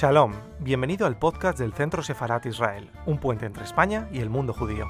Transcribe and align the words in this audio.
Shalom, 0.00 0.32
bienvenido 0.60 1.04
al 1.04 1.18
podcast 1.18 1.58
del 1.58 1.74
Centro 1.74 2.02
Sefarat 2.02 2.46
Israel, 2.46 2.90
un 3.04 3.18
puente 3.18 3.44
entre 3.44 3.64
España 3.64 4.08
y 4.10 4.20
el 4.20 4.30
mundo 4.30 4.54
judío. 4.54 4.86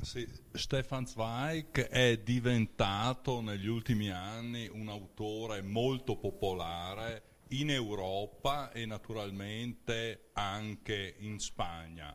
Sì, 0.00 0.26
Stefan 0.54 1.06
Zweig 1.06 1.88
è 1.88 2.16
diventato 2.24 3.42
negli 3.42 3.68
ultimi 3.68 4.08
anni 4.08 4.66
un 4.72 4.88
autore 4.88 5.60
molto 5.60 6.16
popolare 6.16 7.31
in 7.52 7.70
Europa 7.70 8.70
e 8.72 8.86
naturalmente 8.86 10.30
anche 10.32 11.16
in 11.18 11.38
Spagna. 11.38 12.14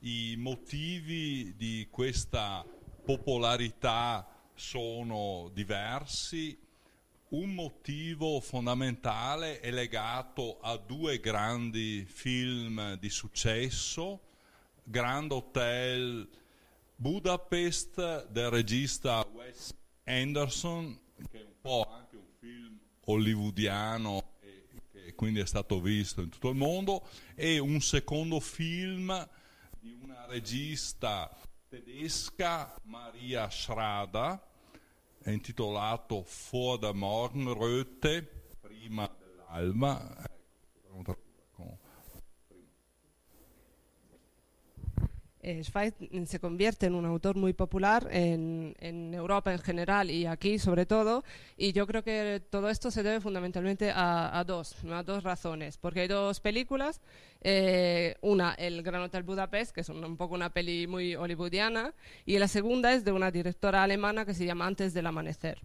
I 0.00 0.34
motivi 0.36 1.54
di 1.56 1.88
questa 1.90 2.64
popolarità 3.04 4.28
sono 4.54 5.50
diversi. 5.54 6.58
Un 7.28 7.54
motivo 7.54 8.40
fondamentale 8.40 9.60
è 9.60 9.70
legato 9.70 10.58
a 10.60 10.76
due 10.76 11.18
grandi 11.18 12.04
film 12.06 12.96
di 12.98 13.08
successo, 13.08 14.20
Grand 14.84 15.32
Hotel 15.32 16.28
Budapest 16.94 18.28
del 18.28 18.50
regista 18.50 19.26
Wes 19.32 19.74
Anderson, 20.04 21.00
che 21.30 21.40
è 21.40 21.44
un 21.44 21.60
po' 21.60 21.88
anche 21.90 22.16
un 22.16 22.28
film 22.38 22.78
hollywoodiano 23.06 24.33
quindi 25.14 25.40
è 25.40 25.46
stato 25.46 25.80
visto 25.80 26.20
in 26.20 26.28
tutto 26.28 26.50
il 26.50 26.56
mondo, 26.56 27.06
e 27.34 27.58
un 27.58 27.80
secondo 27.80 28.40
film 28.40 29.28
di 29.80 29.96
una 30.02 30.26
regista 30.26 31.34
tedesca, 31.68 32.74
Maria 32.84 33.50
Schrader, 33.50 34.40
è 35.22 35.30
intitolato 35.30 36.26
Vor 36.50 36.78
der 36.78 36.94
Morgenröte, 36.94 38.22
prima 38.60 39.10
dell'alba. 39.18 40.32
Zweig 45.62 45.94
se 46.26 46.40
convierte 46.40 46.86
en 46.86 46.94
un 46.94 47.04
autor 47.04 47.36
muy 47.36 47.52
popular 47.52 48.08
en, 48.10 48.74
Europa 49.14 49.52
en 49.52 49.58
general 49.58 50.10
y 50.10 50.26
aquí 50.26 50.58
sobre 50.58 50.86
todo. 50.86 51.24
Y 51.56 51.72
yo 51.72 51.86
creo 51.86 52.02
que 52.02 52.42
todo 52.50 52.70
esto 52.70 52.90
se 52.90 53.02
debe 53.02 53.20
fundamentalmente 53.20 53.92
a, 53.94 54.42
dos, 54.46 54.76
a 54.90 55.02
dos 55.02 55.22
razones. 55.22 55.76
Porque 55.78 56.00
hay 56.00 56.08
dos 56.08 56.40
películas. 56.40 57.00
Eh, 57.42 58.16
una, 58.22 58.54
El 58.54 58.82
Gran 58.82 59.02
Hotel 59.02 59.22
Budapest, 59.22 59.74
que 59.74 59.82
es 59.82 59.88
un, 59.88 60.16
poco 60.16 60.34
una 60.34 60.50
peli 60.50 60.86
muy 60.86 61.14
hollywoodiana. 61.14 61.94
Y 62.24 62.38
la 62.38 62.48
segunda 62.48 62.92
es 62.92 63.04
de 63.04 63.12
una 63.12 63.30
directora 63.30 63.82
alemana 63.82 64.24
que 64.24 64.34
se 64.34 64.46
llama 64.46 64.66
Antes 64.66 64.94
del 64.94 65.06
Amanecer. 65.06 65.60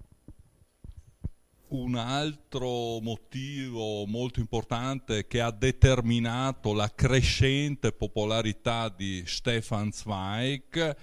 Un 1.70 1.96
altro 1.96 3.00
motivo 3.00 4.06
molto 4.06 4.40
importante 4.40 5.28
che 5.28 5.42
ha 5.42 5.52
determinato 5.52 6.74
la 6.74 6.94
crescente 6.94 7.92
popolarità 7.92 8.90
di 8.90 9.24
Stefan 9.26 9.92
Zweig 9.92 10.96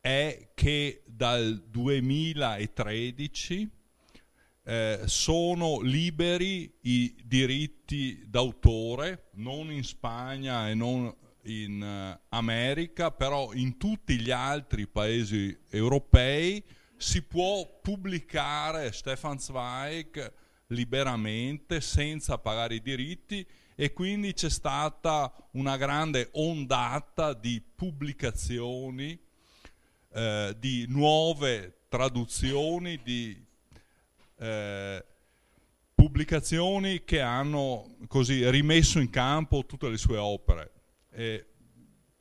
è 0.00 0.50
che 0.54 1.02
dal 1.06 1.64
2013 1.68 3.70
eh, 4.64 5.00
sono 5.06 5.80
liberi 5.80 6.72
i 6.82 7.14
diritti 7.24 8.22
d'autore, 8.26 9.30
non 9.34 9.72
in 9.72 9.82
Spagna 9.82 10.68
e 10.68 10.74
non 10.74 11.12
in 11.44 11.82
uh, 11.82 12.16
America, 12.28 13.10
però 13.10 13.52
in 13.52 13.76
tutti 13.76 14.20
gli 14.20 14.30
altri 14.30 14.86
paesi 14.86 15.58
europei 15.68 16.62
si 17.02 17.22
può 17.22 17.80
pubblicare 17.82 18.92
Stefan 18.92 19.38
Zweig 19.38 20.32
liberamente 20.68 21.80
senza 21.80 22.38
pagare 22.38 22.76
i 22.76 22.80
diritti 22.80 23.44
e 23.74 23.92
quindi 23.92 24.32
c'è 24.32 24.48
stata 24.48 25.32
una 25.52 25.76
grande 25.76 26.28
ondata 26.34 27.34
di 27.34 27.60
pubblicazioni, 27.60 29.18
eh, 30.12 30.54
di 30.56 30.86
nuove 30.88 31.80
traduzioni, 31.88 33.02
di 33.02 33.44
eh, 34.38 35.04
pubblicazioni 35.94 37.02
che 37.02 37.20
hanno 37.20 37.96
così 38.06 38.48
rimesso 38.48 39.00
in 39.00 39.10
campo 39.10 39.66
tutte 39.66 39.88
le 39.88 39.98
sue 39.98 40.18
opere. 40.18 40.70
E 41.10 41.46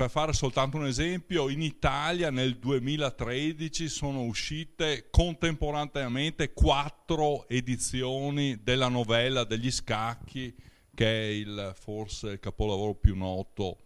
per 0.01 0.09
fare 0.09 0.33
soltanto 0.33 0.77
un 0.77 0.87
esempio, 0.87 1.47
in 1.47 1.61
Italia 1.61 2.31
nel 2.31 2.57
2013 2.57 3.87
sono 3.87 4.23
uscite 4.23 5.09
contemporaneamente 5.11 6.53
quattro 6.53 7.47
edizioni 7.47 8.63
della 8.63 8.87
novella 8.87 9.43
degli 9.43 9.69
scacchi, 9.69 10.55
che 10.95 11.05
è 11.05 11.27
il, 11.27 11.75
forse 11.79 12.29
il 12.29 12.39
capolavoro 12.39 12.95
più 12.95 13.15
noto 13.15 13.81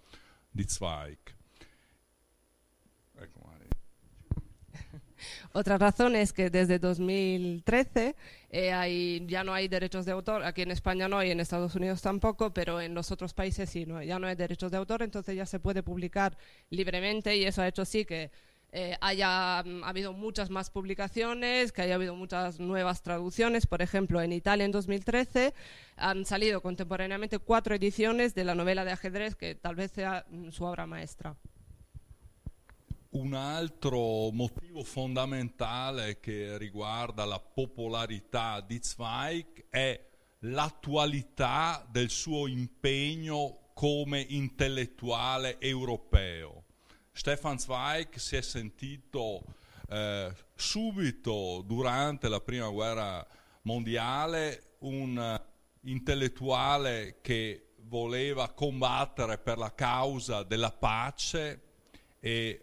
di 0.50 0.66
Zweig. 0.66 1.35
Otra 5.56 5.78
razón 5.78 6.18
es 6.18 6.34
que 6.34 6.50
desde 6.50 6.80
2013 6.80 8.18
eh, 8.50 8.74
hay, 8.74 9.26
ya 9.26 9.46
no 9.46 9.54
hay 9.54 9.70
derechos 9.70 10.06
de 10.06 10.12
autor, 10.12 10.44
aquí 10.44 10.64
en 10.64 10.72
España 10.72 11.08
no 11.08 11.24
y 11.24 11.32
en 11.32 11.40
Estados 11.40 11.76
Unidos 11.76 12.02
tampoco, 12.02 12.54
pero 12.54 12.82
en 12.82 12.94
los 12.94 13.10
otros 13.10 13.34
países 13.34 13.70
sí, 13.70 13.86
no, 13.86 14.04
ya 14.04 14.20
no 14.20 14.28
hay 14.28 14.36
derechos 14.36 14.70
de 14.70 14.76
autor, 14.76 15.02
entonces 15.02 15.34
ya 15.34 15.46
se 15.46 15.62
puede 15.62 15.82
publicar 15.82 16.38
libremente 16.72 17.38
y 17.38 17.46
eso 17.46 17.62
ha 17.62 17.70
hecho 17.70 17.86
sí 17.86 18.04
que 18.04 18.32
eh, 18.74 18.98
haya 19.00 19.64
um, 19.66 19.86
habido 19.86 20.12
muchas 20.12 20.50
más 20.50 20.70
publicaciones, 20.70 21.72
que 21.72 21.84
haya 21.84 21.96
habido 21.96 22.16
muchas 22.16 22.60
nuevas 22.60 23.02
traducciones. 23.02 23.66
Por 23.66 23.82
ejemplo, 23.82 24.22
en 24.22 24.34
Italia 24.34 24.66
en 24.66 24.74
2013 24.74 25.54
han 25.96 26.26
salido 26.26 26.62
contemporáneamente 26.62 27.40
cuatro 27.40 27.76
ediciones 27.76 28.36
de 28.36 28.44
la 28.44 28.56
novela 28.56 28.84
de 28.84 28.92
ajedrez, 28.92 29.38
que 29.38 29.56
tal 29.56 29.76
vez 29.76 29.92
sea 29.92 30.26
mm, 30.30 30.50
su 30.50 30.66
obra 30.66 30.86
maestra. 30.86 31.38
Un 33.16 33.34
altro 33.34 34.30
motivo 34.32 34.84
fondamentale 34.84 36.20
che 36.20 36.58
riguarda 36.58 37.24
la 37.24 37.40
popolarità 37.40 38.60
di 38.60 38.82
Zweig 38.82 39.68
è 39.70 40.06
l'attualità 40.40 41.88
del 41.90 42.10
suo 42.10 42.46
impegno 42.46 43.70
come 43.74 44.20
intellettuale 44.20 45.62
europeo. 45.62 46.66
Stefan 47.14 47.58
Zweig 47.58 48.18
si 48.18 48.36
è 48.36 48.42
sentito 48.42 49.44
eh, 49.88 50.34
subito 50.54 51.64
durante 51.66 52.28
la 52.28 52.42
prima 52.42 52.68
guerra 52.68 53.26
mondiale 53.62 54.76
un 54.80 55.42
intellettuale 55.84 57.20
che 57.22 57.76
voleva 57.84 58.50
combattere 58.50 59.38
per 59.38 59.58
la 59.58 59.74
causa 59.74 60.44
della 60.44 60.74
pace 60.74 61.62
e 62.20 62.60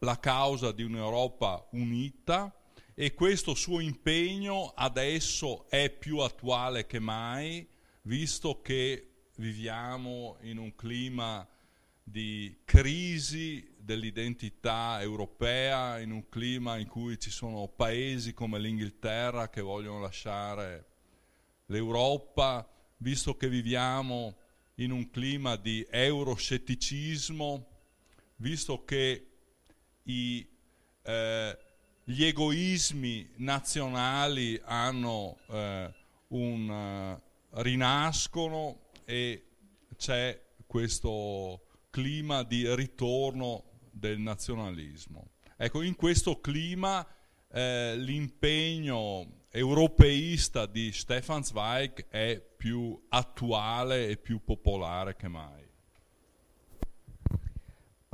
la 0.00 0.18
causa 0.18 0.72
di 0.72 0.82
un'Europa 0.82 1.68
unita 1.72 2.54
e 2.94 3.14
questo 3.14 3.54
suo 3.54 3.80
impegno 3.80 4.72
adesso 4.74 5.68
è 5.68 5.90
più 5.90 6.18
attuale 6.18 6.86
che 6.86 6.98
mai, 6.98 7.66
visto 8.02 8.60
che 8.62 9.28
viviamo 9.36 10.36
in 10.42 10.58
un 10.58 10.74
clima 10.74 11.46
di 12.02 12.60
crisi 12.64 13.74
dell'identità 13.78 15.00
europea, 15.00 15.98
in 16.00 16.12
un 16.12 16.28
clima 16.28 16.78
in 16.78 16.86
cui 16.86 17.18
ci 17.18 17.30
sono 17.30 17.68
paesi 17.68 18.32
come 18.32 18.58
l'Inghilterra 18.58 19.48
che 19.48 19.60
vogliono 19.60 20.00
lasciare 20.00 20.86
l'Europa, 21.66 22.68
visto 22.98 23.36
che 23.36 23.48
viviamo 23.48 24.36
in 24.76 24.92
un 24.92 25.10
clima 25.10 25.56
di 25.56 25.86
euroscetticismo, 25.88 27.66
visto 28.36 28.84
che 28.84 29.29
i, 30.04 30.46
eh, 31.02 31.58
gli 32.04 32.24
egoismi 32.24 33.30
nazionali 33.36 34.60
hanno 34.64 35.38
eh, 35.48 35.92
un, 36.28 36.68
uh, 36.68 37.60
rinascono 37.62 38.90
e 39.04 39.44
c'è 39.96 40.40
questo 40.66 41.66
clima 41.90 42.42
di 42.42 42.72
ritorno 42.74 43.64
del 43.90 44.18
nazionalismo. 44.18 45.30
Ecco, 45.56 45.82
in 45.82 45.96
questo 45.96 46.40
clima 46.40 47.06
eh, 47.52 47.96
l'impegno 47.96 49.46
europeista 49.50 50.66
di 50.66 50.92
Stefan 50.92 51.42
Zweig 51.42 52.06
è 52.08 52.40
più 52.40 53.06
attuale 53.08 54.08
e 54.08 54.16
più 54.16 54.42
popolare 54.44 55.16
che 55.16 55.28
mai. 55.28 55.68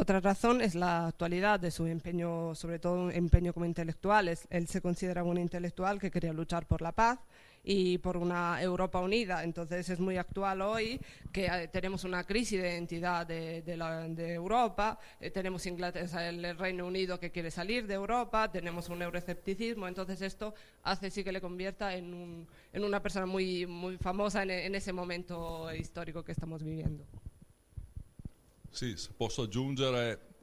Otra 0.07 0.21
razón 0.21 0.61
es 0.61 0.77
la 0.77 1.09
actualidad 1.09 1.59
de 1.59 1.73
su 1.73 1.85
empeño, 1.85 2.55
sobre 2.55 2.79
todo 2.79 3.11
empeño 3.11 3.53
como 3.53 3.67
intelectual. 3.67 4.29
Él 4.51 4.69
se 4.69 4.81
considera 4.81 5.25
un 5.25 5.37
intelectual 5.37 5.99
que 5.99 6.13
quería 6.13 6.33
luchar 6.33 6.65
por 6.69 6.81
la 6.81 6.93
paz 6.93 7.19
y 7.65 7.99
por 7.99 8.17
una 8.17 8.63
Europa 8.63 9.01
unida. 9.01 9.43
Entonces 9.43 9.91
es 9.91 9.99
muy 9.99 10.17
actual 10.17 10.63
hoy 10.63 11.01
que 11.33 11.47
eh, 11.47 11.67
tenemos 11.73 12.05
una 12.05 12.23
crisis 12.23 12.63
de 12.63 12.69
identidad 12.69 13.27
de, 13.27 13.63
de, 13.63 14.33
Europa, 14.33 14.97
eh, 15.21 15.33
tenemos 15.33 15.67
Inglaterra, 15.67 16.29
el 16.29 16.57
Reino 16.57 16.87
Unido 16.87 17.19
que 17.19 17.33
quiere 17.33 17.51
salir 17.51 17.89
de 17.89 17.95
Europa, 17.95 18.49
tenemos 18.49 18.89
un 18.89 19.03
euroescepticismo, 19.03 19.89
entonces 19.89 20.23
esto 20.23 20.55
hace 20.85 21.11
sí 21.11 21.25
que 21.25 21.33
le 21.33 21.41
convierta 21.41 21.97
en, 21.97 22.15
un, 22.15 22.47
en 22.73 22.85
una 22.85 23.03
persona 23.03 23.27
muy, 23.27 23.67
muy 23.67 23.97
famosa 23.97 24.45
en, 24.45 24.73
ese 24.73 24.93
momento 24.93 25.75
histórico 25.75 26.23
che 26.23 26.33
stiamo 26.33 26.57
vivendo. 26.59 27.05
Sì, 28.77 28.95
posso 29.17 29.41
aggiungere, 29.41 30.35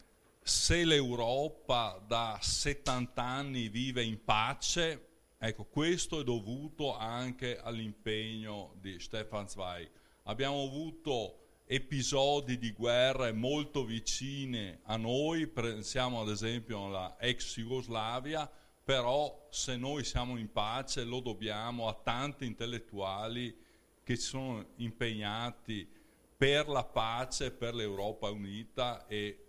se 0.41 0.85
l'Europa 0.85 2.03
da 2.03 2.39
70 2.41 3.21
anni 3.21 3.69
vive 3.69 4.03
in 4.03 4.23
pace, 4.23 5.09
ecco, 5.37 5.65
questo 5.65 6.19
è 6.19 6.23
dovuto 6.23 6.97
anche 6.97 7.59
all'impegno 7.59 8.73
di 8.81 8.99
Stefan 8.99 9.47
Zweig. 9.47 9.87
Abbiamo 10.23 10.63
avuto 10.63 11.61
episodi 11.67 12.57
di 12.57 12.71
guerre 12.71 13.33
molto 13.33 13.85
vicine 13.85 14.79
a 14.85 14.97
noi, 14.97 15.45
pensiamo 15.45 16.19
ad 16.19 16.29
esempio 16.29 16.87
alla 16.87 17.17
ex 17.19 17.57
Jugoslavia, 17.57 18.51
però 18.83 19.47
se 19.51 19.77
noi 19.77 20.03
siamo 20.03 20.37
in 20.37 20.51
pace 20.51 21.03
lo 21.03 21.19
dobbiamo 21.19 21.87
a 21.87 21.93
tanti 21.93 22.47
intellettuali 22.47 23.55
che 24.03 24.15
si 24.15 24.25
sono 24.25 24.69
impegnati 24.77 26.01
per 26.43 26.67
la 26.67 26.83
pace, 26.83 27.51
per 27.51 27.73
l'Europa 27.73 28.29
unita 28.29 29.07
e 29.07 29.45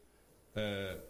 eh, 0.52 1.02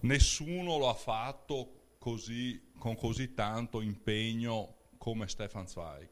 nessuno 0.00 0.78
lo 0.78 0.88
ha 0.88 0.94
fatto 0.94 1.94
così, 1.98 2.72
con 2.76 2.96
così 2.96 3.34
tanto 3.34 3.80
impegno 3.80 4.78
come 4.98 5.28
Stefan 5.28 5.68
Zweig. 5.68 6.08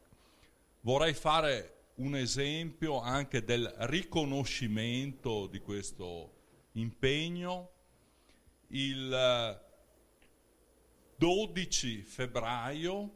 Vorrei 0.79 1.13
fare 1.13 1.89
un 1.95 2.15
esempio 2.15 3.01
anche 3.01 3.43
del 3.43 3.69
riconoscimento 3.79 5.47
di 5.47 5.59
questo 5.59 6.35
impegno. 6.75 7.71
Il 8.67 9.61
12 11.17 12.01
febbraio 12.01 13.11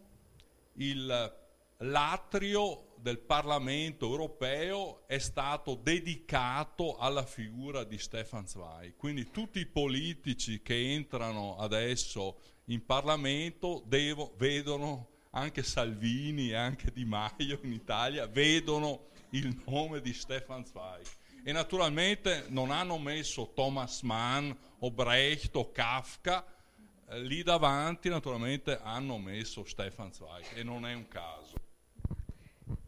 il 0.73 1.37
l'atrio 1.77 2.88
del 3.01 3.19
Parlamento 3.19 4.05
europeo 4.05 5.07
è 5.07 5.19
stato 5.19 5.75
dedicato 5.75 6.97
alla 6.97 7.25
figura 7.25 7.83
di 7.83 7.97
Stefan 7.97 8.45
Zweig. 8.45 8.95
Quindi 8.95 9.31
tutti 9.31 9.59
i 9.59 9.65
politici 9.65 10.61
che 10.61 10.93
entrano 10.93 11.57
adesso 11.57 12.39
in 12.65 12.85
Parlamento 12.85 13.83
devo, 13.85 14.33
vedono, 14.37 15.09
anche 15.31 15.63
Salvini 15.63 16.49
e 16.49 16.55
anche 16.55 16.91
Di 16.91 17.05
Maio 17.05 17.59
in 17.61 17.71
Italia, 17.71 18.27
vedono 18.27 19.07
il 19.31 19.61
nome 19.65 20.01
di 20.01 20.13
Stefan 20.13 20.65
Zweig. 20.65 21.05
E 21.43 21.51
naturalmente 21.51 22.45
non 22.49 22.69
hanno 22.69 22.97
messo 22.97 23.53
Thomas 23.53 24.01
Mann 24.01 24.51
o 24.79 24.91
Brecht 24.91 25.55
o 25.55 25.71
Kafka, 25.71 26.45
eh, 27.07 27.21
lì 27.21 27.43
davanti 27.43 28.09
naturalmente 28.09 28.77
hanno 28.81 29.17
messo 29.17 29.63
Stefan 29.65 30.11
Zweig 30.11 30.45
e 30.55 30.63
non 30.63 30.85
è 30.85 30.93
un 30.93 31.07
caso. 31.07 31.68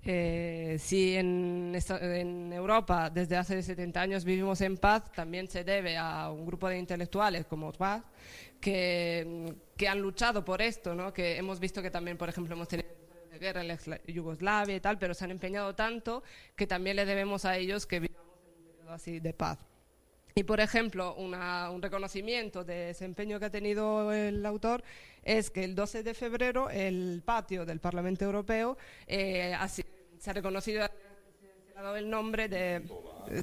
Eh, 0.04 0.78
si 0.80 1.16
en, 1.16 1.78
en, 2.02 2.54
Europa 2.54 3.12
desde 3.12 3.38
hace 3.38 3.62
70 3.62 4.02
años 4.02 4.26
vivimos 4.26 4.60
en 4.62 4.78
paz, 4.78 5.12
también 5.12 5.48
se 5.48 5.64
debe 5.64 5.96
a 5.96 6.32
un 6.32 6.46
grupo 6.46 6.68
de 6.68 6.80
intelectuales 6.80 7.46
como 7.46 7.72
Paz 7.72 8.04
que, 8.60 9.54
que 9.78 9.88
han 9.88 10.00
luchado 10.00 10.44
por 10.44 10.62
esto, 10.62 10.96
¿no? 10.96 11.14
que 11.14 11.38
hemos 11.38 11.60
visto 11.60 11.84
que 11.84 11.92
también, 11.92 12.18
por 12.18 12.30
ejemplo, 12.30 12.56
hemos 12.56 12.68
tenido 12.68 12.90
guerra 13.40 13.64
en 13.64 13.78
Yugoslavia 14.08 14.76
y 14.76 14.80
tal, 14.80 14.98
pero 14.98 15.14
se 15.14 15.26
han 15.26 15.32
empeñado 15.32 15.76
tanto 15.76 16.24
que 16.56 16.68
también 16.68 16.96
le 16.96 17.06
debemos 17.06 17.46
a 17.46 17.58
ellos 17.58 17.86
que 17.86 18.00
vivamos 18.00 18.38
en 18.46 18.58
un 18.58 18.64
periodo 18.64 18.94
así 18.94 19.20
de 19.20 19.34
paz. 19.34 19.60
Y, 20.34 20.44
por 20.44 20.62
ejemplo, 20.62 21.14
una, 21.16 21.70
un 21.72 21.82
reconocimiento 21.82 22.64
de 22.64 22.86
desempeño 22.86 23.40
que 23.40 23.46
ha 23.46 23.50
tenido 23.50 24.14
el 24.14 24.46
autor 24.46 24.82
es 25.24 25.50
que 25.50 25.64
el 25.64 25.76
12 25.76 26.04
de 26.04 26.14
febrero 26.14 26.70
el 26.70 27.22
patio 27.26 27.66
del 27.66 27.80
Parlamento 27.80 28.24
Europeo 28.24 28.78
eh, 29.08 29.54
ha, 29.54 29.68
se 30.22 30.30
ha 30.30 30.34
reconocido, 30.34 30.86
se 30.86 31.74
le 31.74 31.80
ha 31.80 31.82
dado 31.82 31.96
el 31.98 32.10
nombre 32.10 32.48
de, 32.48 32.84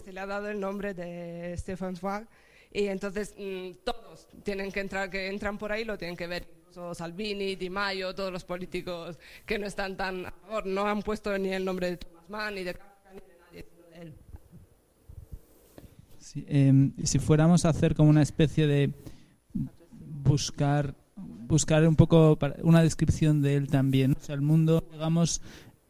se 0.05 0.13
le 0.13 0.21
ha 0.21 0.27
dado 0.27 0.49
el 0.49 0.61
nombre 0.61 0.95
de 0.95 1.57
Stefan 1.59 1.97
Zweig 1.97 2.29
y 2.73 2.87
entonces 2.87 3.35
mmm, 3.37 3.73
todos 3.83 4.29
tienen 4.45 4.71
que 4.71 4.79
entrar, 4.79 5.11
que 5.11 5.27
entran 5.27 5.59
por 5.59 5.73
ahí 5.73 5.85
lo 5.85 5.99
tienen 5.99 6.17
que 6.17 6.29
ver. 6.29 6.47
Salvini, 6.93 7.57
Di 7.57 7.71
Maio, 7.71 8.15
todos 8.15 8.31
los 8.31 8.45
políticos 8.45 9.19
que 9.45 9.59
no 9.59 9.67
están 9.67 9.97
tan 9.97 10.27
a 10.27 10.31
favor, 10.31 10.67
no 10.67 10.87
han 10.87 11.03
puesto 11.03 11.37
ni 11.37 11.53
el 11.53 11.65
nombre 11.65 11.91
de 11.91 11.97
Thomas 11.97 12.31
Mann, 12.31 12.55
ni 12.55 12.63
de 12.63 12.75
Kafka, 12.75 13.11
ni 13.13 13.21
de 13.21 13.39
nadie, 13.41 13.67
de 13.91 14.03
él. 14.03 14.15
Eh, 16.47 16.91
si 17.05 17.19
fuéramos 17.19 17.65
a 17.65 17.71
hacer 17.71 17.97
como 17.97 18.11
una 18.11 18.23
especie 18.23 18.69
de 18.69 18.93
buscar 19.97 20.95
buscar 21.49 21.89
un 21.89 21.97
poco 21.97 22.39
una 22.63 22.83
descripción 22.83 23.43
de 23.43 23.57
él 23.57 23.69
también. 23.69 24.13
O 24.13 24.21
sea, 24.21 24.35
el 24.37 24.43
mundo, 24.43 24.87
digamos, 24.93 25.41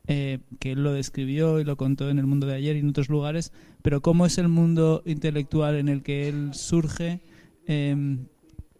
eh, 0.09 0.39
que 0.59 0.73
él 0.73 0.83
lo 0.83 0.93
describió 0.93 1.61
y 1.61 1.65
lo 1.65 1.77
contó 1.77 2.09
en 2.09 2.19
el 2.19 2.27
mundo 2.27 2.47
de 2.47 2.55
ayer 2.55 2.77
y 2.77 2.81
en 2.81 2.89
otros 2.89 3.09
lugares, 3.09 3.53
pero 3.83 4.01
cómo 4.01 4.27
es 4.27 4.39
el 4.39 4.49
mundo 4.49 5.03
intelectual 5.05 5.77
en 5.77 5.89
el 5.89 6.03
que 6.03 6.29
él 6.29 6.55
surge, 6.55 7.21
eh, 7.67 8.17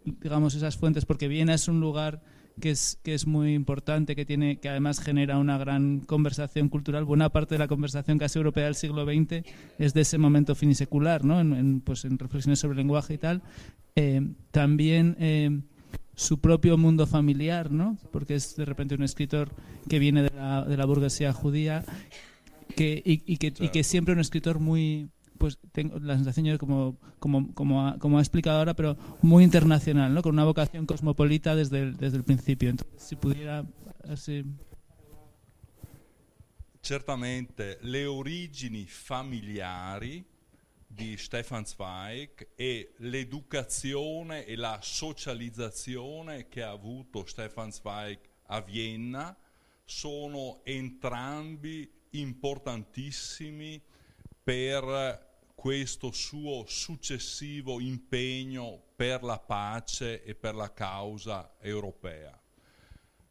digamos, 0.03 0.55
esas 0.55 0.75
fuentes, 0.75 1.05
porque 1.05 1.27
Viena 1.27 1.53
es 1.53 1.67
un 1.67 1.79
lugar 1.79 2.21
que 2.59 2.71
es, 2.71 2.99
que 3.03 3.13
es 3.13 3.27
muy 3.27 3.53
importante, 3.53 4.15
que, 4.15 4.25
tiene, 4.25 4.57
que 4.57 4.69
además 4.69 4.99
genera 4.99 5.37
una 5.37 5.57
gran 5.57 5.99
conversación 5.99 6.69
cultural. 6.69 7.05
Buena 7.05 7.29
parte 7.29 7.55
de 7.55 7.59
la 7.59 7.67
conversación 7.67 8.17
casi 8.17 8.37
europea 8.37 8.65
del 8.65 8.75
siglo 8.75 9.05
XX 9.05 9.43
es 9.77 9.93
de 9.93 10.01
ese 10.01 10.17
momento 10.17 10.55
finisecular, 10.55 11.23
¿no? 11.23 11.39
en, 11.39 11.81
pues 11.81 12.05
en 12.05 12.17
reflexiones 12.17 12.59
sobre 12.59 12.77
lenguaje 12.77 13.13
y 13.13 13.17
tal. 13.17 13.41
Eh, 13.95 14.21
también 14.51 15.15
eh, 15.19 15.61
su 16.19 16.41
propio 16.41 16.77
mundo 16.77 17.07
familiar, 17.07 17.71
¿no? 17.71 17.97
porque 18.11 18.35
es 18.35 18.57
de 18.57 18.65
repente 18.65 18.93
un 18.93 19.03
escritor 19.03 19.51
que 19.87 19.99
viene 19.99 20.23
de 20.23 20.31
la, 20.35 20.65
de 20.65 20.75
la 20.75 20.85
burguesía 20.85 21.31
judía 21.31 21.85
que, 22.75 23.01
y, 23.05 23.23
y, 23.25 23.37
que, 23.37 23.53
y 23.57 23.69
que 23.69 23.85
siempre 23.85 24.13
un 24.13 24.19
escritor 24.19 24.59
muy 24.59 25.09
pues 25.37 25.57
tengo 25.71 25.97
la 25.99 26.15
sensación 26.15 26.57
como, 26.57 26.97
como, 27.19 27.53
como, 27.53 27.87
ha, 27.87 27.97
como 27.97 28.17
ha 28.17 28.21
explicado 28.21 28.59
ahora, 28.59 28.73
pero 28.73 28.97
muy 29.21 29.45
internacional, 29.45 30.13
¿no? 30.13 30.21
con 30.21 30.33
una 30.33 30.43
vocación 30.43 30.85
cosmopolita 30.85 31.55
desde 31.55 31.83
el, 31.83 31.95
desde 31.95 32.17
el 32.17 32.25
principio. 32.25 32.69
Entonces, 32.69 33.01
si 33.01 33.15
pudiera 33.15 33.63
así... 34.09 34.43
Certamente 36.81 37.77
le 37.83 38.07
origini 38.07 38.85
familiari 38.85 40.25
di 40.91 41.17
Stefan 41.17 41.65
Zweig 41.65 42.49
e 42.55 42.93
l'educazione 42.97 44.43
e 44.45 44.55
la 44.55 44.79
socializzazione 44.81 46.47
che 46.47 46.63
ha 46.63 46.71
avuto 46.71 47.27
Stefan 47.27 47.71
Zweig 47.71 48.19
a 48.47 48.59
Vienna 48.59 49.37
sono 49.85 50.61
entrambi 50.63 51.89
importantissimi 52.11 53.79
per 54.43 55.27
questo 55.53 56.11
suo 56.11 56.65
successivo 56.65 57.79
impegno 57.79 58.81
per 58.95 59.21
la 59.21 59.37
pace 59.37 60.23
e 60.23 60.33
per 60.33 60.55
la 60.55 60.73
causa 60.73 61.55
europea. 61.59 62.37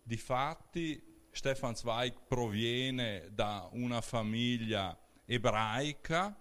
Difatti 0.00 1.26
Stefan 1.32 1.74
Zweig 1.74 2.20
proviene 2.28 3.30
da 3.32 3.68
una 3.72 4.00
famiglia 4.00 4.96
ebraica 5.24 6.38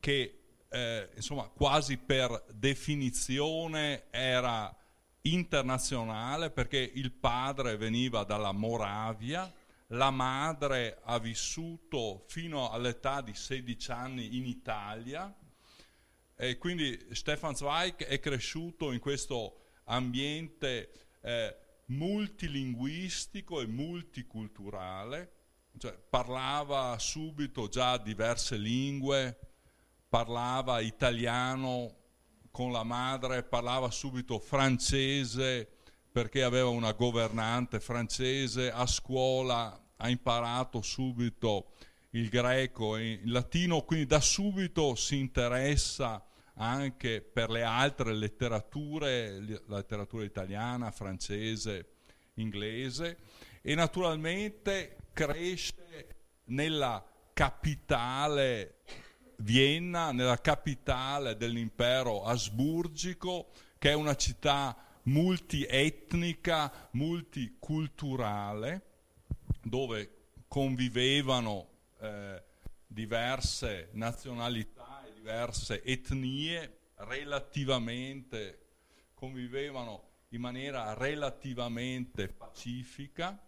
che 0.00 0.45
eh, 0.76 1.08
insomma 1.16 1.44
quasi 1.44 1.96
per 1.96 2.44
definizione 2.52 4.04
era 4.10 4.74
internazionale 5.22 6.50
perché 6.50 6.78
il 6.78 7.12
padre 7.12 7.78
veniva 7.78 8.24
dalla 8.24 8.52
Moravia 8.52 9.50
la 9.90 10.10
madre 10.10 11.00
ha 11.04 11.18
vissuto 11.18 12.24
fino 12.28 12.70
all'età 12.70 13.22
di 13.22 13.32
16 13.32 13.90
anni 13.90 14.36
in 14.36 14.44
Italia 14.44 15.34
e 16.34 16.58
quindi 16.58 17.06
Stefan 17.12 17.54
Zweig 17.54 18.04
è 18.04 18.20
cresciuto 18.20 18.92
in 18.92 18.98
questo 18.98 19.60
ambiente 19.84 20.90
eh, 21.22 21.56
multilinguistico 21.86 23.62
e 23.62 23.66
multiculturale, 23.66 25.32
cioè, 25.78 25.96
parlava 25.96 26.98
subito 26.98 27.68
già 27.68 27.96
diverse 27.96 28.56
lingue, 28.56 29.38
parlava 30.16 30.80
italiano 30.80 31.94
con 32.50 32.72
la 32.72 32.84
madre, 32.84 33.42
parlava 33.42 33.90
subito 33.90 34.38
francese, 34.38 35.68
perché 36.10 36.42
aveva 36.42 36.70
una 36.70 36.92
governante 36.92 37.80
francese, 37.80 38.70
a 38.72 38.86
scuola 38.86 39.78
ha 39.94 40.08
imparato 40.08 40.80
subito 40.80 41.72
il 42.12 42.30
greco 42.30 42.96
e 42.96 43.20
il 43.24 43.30
latino, 43.30 43.82
quindi 43.82 44.06
da 44.06 44.20
subito 44.20 44.94
si 44.94 45.18
interessa 45.18 46.24
anche 46.54 47.20
per 47.20 47.50
le 47.50 47.62
altre 47.62 48.14
letterature, 48.14 49.38
la 49.66 49.76
letteratura 49.76 50.24
italiana, 50.24 50.90
francese, 50.92 51.90
inglese 52.36 53.18
e 53.60 53.74
naturalmente 53.74 54.96
cresce 55.12 56.16
nella 56.44 57.04
capitale 57.34 58.78
Vienna, 59.38 60.12
nella 60.12 60.40
capitale 60.40 61.36
dell'impero 61.36 62.24
asburgico, 62.24 63.50
che 63.78 63.90
è 63.90 63.94
una 63.94 64.16
città 64.16 64.76
multietnica, 65.04 66.88
multiculturale, 66.92 68.82
dove 69.62 70.10
convivevano 70.48 71.68
eh, 72.00 72.42
diverse 72.86 73.90
nazionalità 73.92 75.04
e 75.06 75.12
diverse 75.14 75.82
etnie 75.82 76.78
relativamente 76.96 78.60
convivevano 79.14 80.02
in 80.30 80.40
maniera 80.40 80.94
relativamente 80.94 82.28
pacifica. 82.28 83.38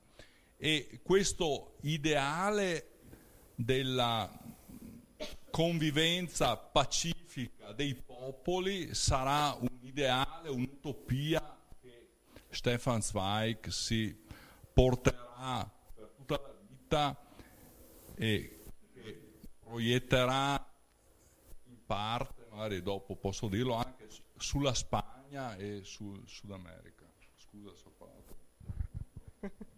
E 0.56 1.00
questo 1.02 1.76
ideale 1.82 2.96
della 3.54 4.47
convivenza 5.58 6.56
pacifica 6.56 7.72
dei 7.72 7.92
popoli 7.92 8.94
sarà 8.94 9.56
un 9.58 9.78
ideale, 9.80 10.50
un'utopia 10.50 11.58
che 11.80 12.10
Stefan 12.48 13.02
Zweig 13.02 13.66
si 13.66 14.16
porterà 14.72 15.68
per 15.96 16.12
tutta 16.14 16.40
la 16.40 16.54
vita 16.64 17.16
e 18.14 18.66
che 18.92 19.20
proietterà 19.58 20.64
in 21.64 21.84
parte, 21.84 22.46
magari 22.50 22.80
dopo 22.80 23.16
posso 23.16 23.48
dirlo, 23.48 23.74
anche 23.74 24.06
sulla 24.36 24.74
Spagna 24.74 25.56
e 25.56 25.80
sul 25.82 26.22
Sud 26.28 26.52
America. 26.52 27.04
Scusa 27.34 27.72
parlato. 27.98 28.36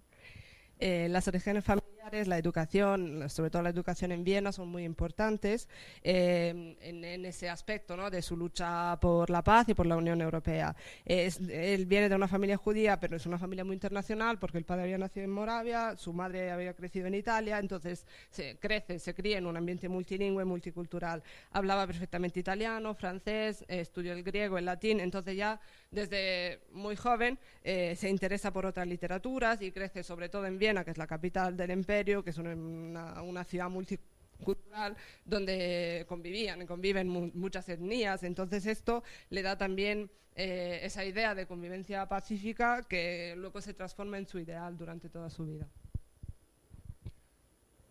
Eh, 0.83 1.09
las 1.11 1.29
orígenes 1.29 1.63
familiares, 1.63 2.00
la 2.12 2.38
educación, 2.38 3.29
sobre 3.29 3.50
todo 3.50 3.62
la 3.62 3.71
educación 3.71 4.12
en 4.12 4.25
Viena, 4.25 4.52
son 4.52 4.69
muy 4.69 4.85
importantes 4.85 5.69
eh, 6.02 6.76
en, 6.81 7.05
en, 7.05 7.25
ese 7.25 7.49
aspecto 7.49 7.97
¿no? 7.97 8.11
de 8.11 8.23
su 8.23 8.37
lucha 8.37 8.99
por 9.00 9.31
la 9.31 9.43
paz 9.43 9.69
y 9.69 9.75
por 9.75 9.87
la 9.87 9.97
Unión 9.97 10.21
Europea. 10.21 10.75
Es, 11.05 11.40
él 11.40 11.87
viene 11.87 12.09
de 12.09 12.14
una 12.14 12.29
familia 12.29 12.57
judía, 12.57 12.99
pero 12.99 13.17
es 13.17 13.26
una 13.26 13.38
familia 13.38 13.64
muy 13.64 13.75
internacional 13.75 14.38
porque 14.38 14.59
el 14.59 14.64
padre 14.64 14.85
había 14.85 14.99
nacido 14.99 15.25
en 15.25 15.31
Moravia, 15.31 15.97
su 15.97 16.12
madre 16.12 16.50
había 16.50 16.75
crecido 16.75 17.07
en 17.07 17.14
Italia, 17.14 17.59
entonces 17.59 18.07
se 18.31 18.59
crece, 18.59 18.99
se 18.99 19.14
cría 19.14 19.38
en 19.38 19.47
un 19.47 19.57
ambiente 19.57 19.88
multilingüe, 19.88 20.45
multicultural. 20.45 21.23
Hablaba 21.52 21.87
perfectamente 21.87 22.40
italiano, 22.40 22.95
francés, 22.95 23.62
eh, 23.69 23.81
estudió 23.81 24.12
el 24.12 24.23
griego, 24.23 24.59
el 24.59 24.64
latín, 24.64 25.00
entonces 25.00 25.37
ya 25.37 25.61
desde 25.90 26.61
muy 26.73 26.97
joven 26.97 27.38
eh, 27.64 27.97
se 27.97 28.09
interesa 28.09 28.52
por 28.52 28.67
otras 28.67 28.87
literaturas 28.87 29.61
y 29.62 29.73
crece 29.73 30.02
sobre 30.02 30.29
todo 30.29 30.47
en 30.47 30.59
Viena, 30.59 30.85
que 30.85 30.90
es 30.90 30.99
la 30.99 31.07
capital 31.07 31.57
del 31.57 31.71
imperio, 31.71 32.00
que 32.04 32.30
es 32.30 32.38
una, 32.38 32.54
una, 32.54 33.23
una 33.23 33.45
ciudad 33.45 33.69
multicultural 33.69 34.97
donde 35.25 36.04
convivían, 36.09 36.66
conviven 36.66 37.09
mu 37.09 37.30
muchas 37.35 37.69
etnias. 37.69 38.23
Entonces 38.23 38.66
esto 38.66 39.02
le 39.28 39.42
da 39.42 39.57
también 39.57 40.11
eh, 40.35 40.80
esa 40.83 41.04
idea 41.04 41.35
de 41.35 41.47
convivencia 41.47 42.07
pacífica 42.07 42.83
que 42.88 43.35
luego 43.37 43.61
se 43.61 43.75
transforma 43.75 44.19
en 44.19 44.26
su 44.26 44.38
ideal 44.38 44.76
durante 44.76 45.09
toda 45.09 45.28
su 45.28 45.45
vida. 45.45 45.69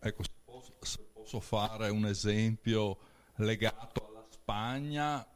Ecco, 0.02 0.24
se 0.24 0.32
posso, 0.44 0.72
se 0.82 0.98
posso 1.14 1.40
fare 1.40 1.90
un 1.90 2.06
esempio 2.06 2.98
legato 3.36 4.08
alla 4.08 4.26
Spagna, 4.30 5.26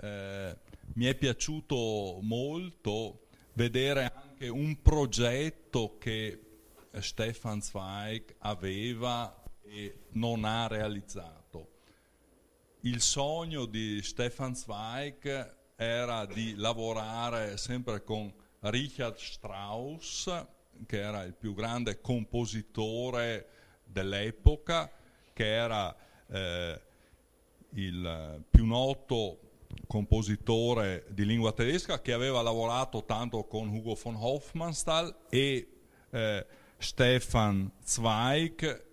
eh, 0.00 0.56
mi 0.94 1.06
è 1.06 1.14
piaciuto 1.14 2.20
molto 2.22 3.26
vedere 3.54 4.10
anche 4.14 4.48
un 4.48 4.80
progetto 4.80 5.98
che 5.98 6.51
Stefan 7.00 7.62
Zweig 7.62 8.34
aveva 8.38 9.42
e 9.62 10.06
non 10.10 10.44
ha 10.44 10.66
realizzato. 10.66 11.70
Il 12.80 13.00
sogno 13.00 13.64
di 13.64 14.02
Stefan 14.02 14.54
Zweig 14.54 15.56
era 15.76 16.26
di 16.26 16.54
lavorare 16.56 17.56
sempre 17.56 18.02
con 18.02 18.32
Richard 18.60 19.16
Strauss, 19.16 20.46
che 20.86 21.00
era 21.00 21.22
il 21.22 21.34
più 21.34 21.54
grande 21.54 22.00
compositore 22.00 23.48
dell'epoca, 23.84 24.90
che 25.32 25.46
era 25.46 25.94
eh, 26.26 26.80
il 27.70 28.44
più 28.50 28.66
noto 28.66 29.38
compositore 29.86 31.06
di 31.08 31.24
lingua 31.24 31.52
tedesca 31.52 32.00
che 32.00 32.12
aveva 32.12 32.42
lavorato 32.42 33.04
tanto 33.04 33.44
con 33.44 33.68
Hugo 33.68 33.94
von 33.94 34.16
Hofmannsthal 34.16 35.14
e 35.30 35.68
eh, 36.10 36.46
Stefan 36.82 37.70
Zweig 37.84 38.86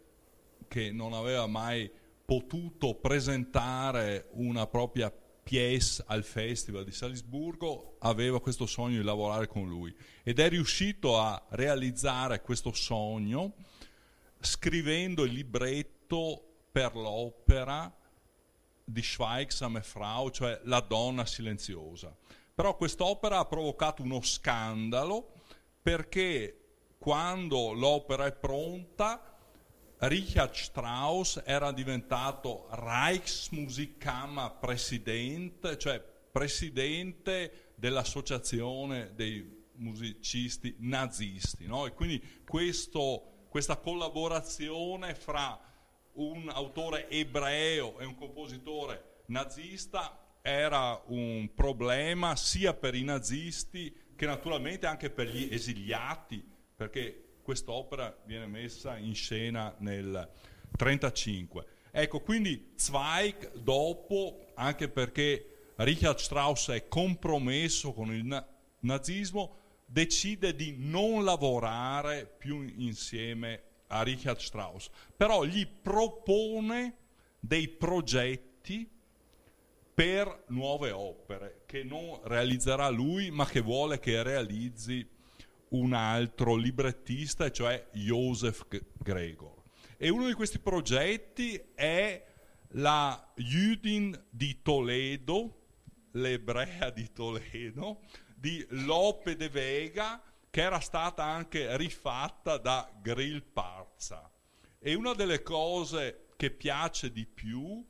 che 0.68 0.92
non 0.92 1.14
aveva 1.14 1.48
mai 1.48 1.92
potuto 2.24 2.94
presentare 2.94 4.28
una 4.34 4.68
propria 4.68 5.12
pièce 5.12 6.04
al 6.06 6.24
Festival 6.24 6.84
di 6.86 6.92
Salisburgo, 6.92 7.96
aveva 8.02 8.40
questo 8.40 8.68
sogno 8.68 8.98
di 8.98 9.04
lavorare 9.04 9.48
con 9.48 9.68
lui 9.68 9.94
ed 10.22 10.38
è 10.38 10.48
riuscito 10.48 11.20
a 11.20 11.44
realizzare 11.50 12.42
questo 12.42 12.72
sogno 12.72 13.56
scrivendo 14.40 15.24
il 15.24 15.34
libretto 15.34 16.68
per 16.72 16.96
l'opera 16.96 17.92
di 18.86 19.02
Schweigsame 19.02 19.82
Frau, 19.82 20.30
cioè 20.30 20.60
La 20.66 20.82
donna 20.82 21.26
silenziosa. 21.26 22.16
Però 22.54 22.76
quest'opera 22.76 23.40
ha 23.40 23.46
provocato 23.46 24.04
uno 24.04 24.22
scandalo 24.22 25.32
perché 25.82 26.69
quando 27.10 27.74
l'opera 27.74 28.28
è 28.28 28.32
pronta 28.32 29.36
Richard 29.98 30.54
Strauss 30.54 31.42
era 31.44 31.72
diventato 31.72 32.68
Reichsmusikkammer 32.70 34.58
Presidente, 34.60 35.76
cioè 35.80 36.00
presidente 36.00 37.72
dell'associazione 37.74 39.16
dei 39.16 39.66
musicisti 39.78 40.76
nazisti. 40.82 41.66
No? 41.66 41.88
E 41.88 41.96
quindi 41.96 42.44
questo, 42.48 43.48
questa 43.50 43.78
collaborazione 43.78 45.16
fra 45.16 45.60
un 46.12 46.48
autore 46.48 47.10
ebreo 47.10 47.98
e 47.98 48.06
un 48.06 48.18
compositore 48.18 49.24
nazista 49.30 50.36
era 50.44 51.02
un 51.08 51.50
problema 51.56 52.36
sia 52.36 52.76
per 52.76 52.94
i 52.94 53.02
nazisti 53.02 53.92
che 54.16 54.28
naturalmente 54.28 54.86
anche 54.86 55.10
per 55.10 55.28
gli 55.28 55.52
esiliati, 55.52 56.58
perché 56.80 57.40
quest'opera 57.42 58.18
viene 58.24 58.48
messa 58.48 58.96
in 58.96 59.14
scena 59.14 59.76
nel 59.80 60.06
1935. 60.06 61.66
Ecco, 61.92 62.22
quindi 62.22 62.72
Zweig 62.78 63.52
dopo, 63.58 64.46
anche 64.54 64.88
perché 64.88 65.74
Richard 65.76 66.20
Strauss 66.20 66.70
è 66.70 66.88
compromesso 66.88 67.92
con 67.92 68.14
il 68.14 68.24
na- 68.24 68.48
nazismo, 68.80 69.58
decide 69.86 70.56
di 70.56 70.76
non 70.78 71.26
lavorare 71.26 72.26
più 72.26 72.62
insieme 72.62 73.64
a 73.88 74.02
Richard 74.02 74.40
Strauss, 74.40 74.90
però 75.18 75.44
gli 75.44 75.68
propone 75.68 76.96
dei 77.42 77.68
progetti 77.68 78.90
per 79.94 80.46
nuove 80.48 80.92
opere 80.92 81.64
che 81.66 81.84
non 81.84 82.22
realizzerà 82.24 82.88
lui, 82.88 83.32
ma 83.32 83.46
che 83.46 83.60
vuole 83.60 84.00
che 84.00 84.24
realizzi 84.24 85.18
un 85.70 85.94
altro 85.94 86.56
librettista, 86.56 87.52
cioè 87.52 87.90
Joseph 87.94 88.66
Gregor. 88.98 89.64
E 89.98 90.10
uno 90.10 90.28
di 90.28 90.34
questi 90.34 90.60
progetti 90.60 91.62
è 91.76 92.26
la 92.74 93.32
Judin 93.36 94.26
di 94.30 94.62
Toledo, 94.62 95.68
l'ebrea 96.12 96.90
di 96.90 97.12
Toledo, 97.12 98.02
di 98.36 98.66
Lope 98.70 99.36
de 99.36 99.50
Vega, 99.50 100.22
che 100.50 100.62
era 100.62 100.80
stata 100.80 101.24
anche 101.24 101.76
rifatta 101.78 102.58
da 102.58 102.92
Grill 103.02 103.44
Parza. 103.52 104.32
E 104.80 104.94
una 104.94 105.14
delle 105.14 105.44
cose 105.44 106.28
che 106.36 106.52
piace 106.52 107.12
di 107.12 107.26
più 107.26 107.86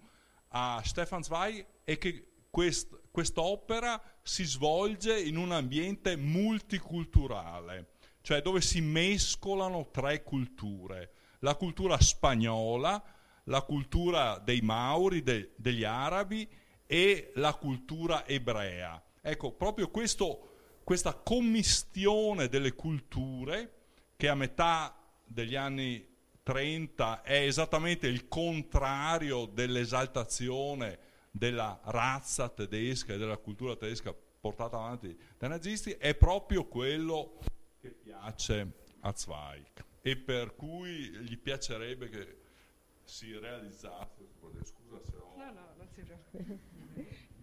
a 0.49 0.81
Stefan 0.83 1.23
Zweig 1.23 1.65
è 1.83 1.97
che 1.97 2.31
quest, 2.49 2.98
quest'opera 3.19 4.01
si 4.21 4.45
svolge 4.45 5.19
in 5.19 5.35
un 5.35 5.51
ambiente 5.51 6.15
multiculturale, 6.15 7.95
cioè 8.21 8.41
dove 8.41 8.61
si 8.61 8.79
mescolano 8.79 9.89
tre 9.91 10.23
culture, 10.23 11.11
la 11.39 11.55
cultura 11.55 11.99
spagnola, 11.99 13.03
la 13.43 13.61
cultura 13.63 14.39
dei 14.39 14.61
Mauri, 14.61 15.21
de, 15.21 15.51
degli 15.57 15.83
arabi 15.83 16.47
e 16.85 17.33
la 17.35 17.53
cultura 17.55 18.25
ebrea. 18.25 19.03
Ecco, 19.21 19.51
proprio 19.51 19.89
questo, 19.89 20.77
questa 20.85 21.13
commistione 21.13 22.47
delle 22.47 22.73
culture 22.73 23.73
che 24.15 24.29
a 24.29 24.35
metà 24.35 24.97
degli 25.25 25.55
anni 25.57 26.07
30 26.41 27.23
è 27.23 27.41
esattamente 27.41 28.07
il 28.07 28.29
contrario 28.29 29.45
dell'esaltazione 29.45 31.07
della 31.31 31.79
razza 31.85 32.49
tedesca 32.49 33.13
e 33.13 33.17
della 33.17 33.37
cultura 33.37 33.75
tedesca 33.75 34.13
portata 34.13 34.77
avanti 34.77 35.17
dai 35.37 35.49
nazisti 35.49 35.91
è 35.91 36.15
proprio 36.15 36.65
quello 36.65 37.39
che 37.79 37.89
piace 37.91 38.85
a 39.01 39.13
Zweig 39.13 39.85
e 40.01 40.17
per 40.17 40.55
cui 40.55 41.09
gli 41.09 41.37
piacerebbe 41.37 42.09
che 42.09 42.37
si 43.03 43.37
realizzasse. 43.37 44.27
Scusa 44.63 45.01
se 45.03 45.15
ho... 45.17 45.33
No, 45.35 45.51
no, 45.51 45.73
non 45.77 45.87
si 45.89 46.01
preoccupi. 46.03 46.78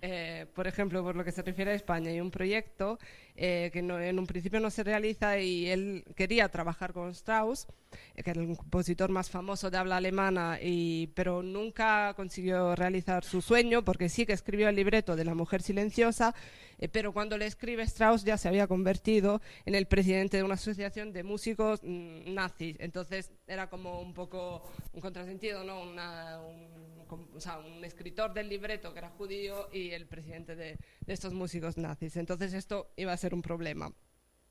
Eh, 0.02 0.46
por 0.54 0.66
ejemplo, 0.66 1.02
por 1.02 1.16
lo 1.16 1.24
que 1.24 1.32
se 1.32 1.42
refiere 1.42 1.70
a 1.70 1.74
España, 1.74 2.10
hay 2.10 2.20
un 2.20 2.30
proyecto 2.30 2.98
eh, 3.34 3.70
que 3.72 3.82
no, 3.82 3.98
en 3.98 4.18
un 4.18 4.26
principio 4.26 4.60
no 4.60 4.70
se 4.70 4.82
realiza 4.82 5.38
y 5.38 5.68
él 5.68 6.04
quería 6.14 6.48
trabajar 6.48 6.92
con 6.92 7.10
Strauss, 7.10 7.66
eh, 8.14 8.22
que 8.22 8.30
era 8.30 8.42
el 8.42 8.56
compositor 8.56 9.10
más 9.10 9.30
famoso 9.30 9.70
de 9.70 9.78
habla 9.78 9.96
alemana, 9.96 10.58
y, 10.60 11.08
pero 11.08 11.42
nunca 11.42 12.12
consiguió 12.14 12.74
realizar 12.76 13.24
su 13.24 13.40
sueño 13.40 13.84
porque 13.84 14.08
sí 14.08 14.26
que 14.26 14.32
escribió 14.34 14.68
el 14.68 14.76
libreto 14.76 15.16
de 15.16 15.24
La 15.24 15.34
Mujer 15.34 15.62
Silenciosa, 15.62 16.34
eh, 16.78 16.88
pero 16.88 17.12
cuando 17.12 17.38
le 17.38 17.46
escribe 17.46 17.82
Strauss 17.84 18.24
ya 18.24 18.36
se 18.38 18.48
había 18.48 18.66
convertido 18.66 19.40
en 19.64 19.74
el 19.74 19.86
presidente 19.86 20.36
de 20.36 20.42
una 20.42 20.54
asociación 20.54 21.12
de 21.12 21.22
músicos 21.22 21.80
mm, 21.82 22.34
nazis. 22.34 22.76
Entonces 22.80 23.32
era 23.46 23.68
como 23.68 24.00
un 24.00 24.14
poco 24.14 24.62
un 24.92 25.00
contrasentido, 25.00 25.64
¿no? 25.64 25.80
Una, 25.82 26.40
un, 26.40 27.30
o 27.34 27.40
sea, 27.40 27.58
un 27.58 27.84
escritor 27.84 28.32
del 28.32 28.48
libreto 28.48 28.92
que 28.92 28.98
era 28.98 29.10
judío 29.10 29.68
y 29.72 29.90
el 29.90 30.06
presidente 30.06 30.56
de, 30.56 30.78
de 31.00 31.12
estos 31.12 31.32
músicos 31.32 31.76
nazis. 31.76 32.16
Entonces 32.16 32.52
esto 32.52 32.92
iba 32.96 33.12
a 33.12 33.16
ser 33.16 33.34
un 33.34 33.42
problema. 33.42 33.92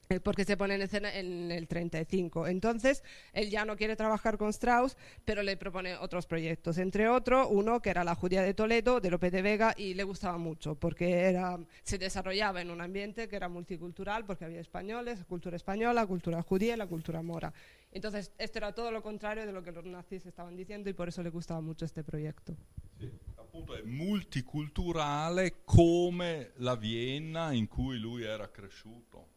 Eh, 0.09 0.19
Porque 0.19 0.45
se 0.45 0.57
pone 0.57 0.75
en 0.75 0.81
escena 0.81 1.13
en 1.13 1.51
el 1.51 1.67
35. 1.67 2.47
Entonces, 2.47 3.03
él 3.33 3.49
ya 3.49 3.65
no 3.65 3.75
quiere 3.75 3.95
trabajar 3.95 4.37
con 4.37 4.49
Strauss, 4.49 4.97
pero 5.23 5.43
le 5.43 5.57
propone 5.57 5.95
otros 5.97 6.25
proyectos. 6.27 6.77
Entre 6.77 7.07
otros, 7.07 7.47
uno 7.49 7.81
que 7.81 7.89
era 7.89 8.03
La 8.03 8.15
Judía 8.15 8.41
de 8.41 8.53
Toledo, 8.53 8.99
de 8.99 9.09
Lope 9.09 9.31
de 9.31 9.41
Vega, 9.41 9.73
y 9.77 9.93
le 9.93 10.03
gustaba 10.03 10.37
mucho, 10.37 10.75
porque 10.75 11.21
era, 11.21 11.57
se 11.83 11.97
desarrollaba 11.97 12.61
en 12.61 12.71
un 12.71 12.81
ambiente 12.81 13.27
que 13.27 13.35
era 13.35 13.49
multicultural, 13.49 14.25
porque 14.25 14.45
había 14.45 14.61
españoles, 14.61 15.23
cultura 15.25 15.55
española, 15.55 16.05
cultura 16.05 16.41
judía 16.41 16.75
y 16.75 16.77
la 16.77 16.87
cultura 16.87 17.21
mora. 17.21 17.53
Entonces, 17.91 18.31
esto 18.37 18.59
era 18.59 18.73
todo 18.73 18.91
lo 18.91 19.01
contrario 19.01 19.45
de 19.45 19.53
lo 19.53 19.63
que 19.63 19.71
los 19.71 19.85
nazis 19.85 20.25
estaban 20.25 20.55
diciendo, 20.55 20.89
y 20.89 20.93
por 20.93 21.07
eso 21.07 21.23
le 21.23 21.29
gustaba 21.29 21.61
mucho 21.61 21.85
este 21.85 22.03
proyecto. 22.03 22.55
Sì, 22.97 23.11
appunto 23.35 23.75
è 23.75 23.81
multiculturale 23.83 25.63
come 25.65 26.51
la 26.57 26.75
Vienna 26.75 27.51
in 27.51 27.67
cui 27.67 27.97
lui 27.97 28.23
era 28.23 28.49
cresciuto 28.49 29.34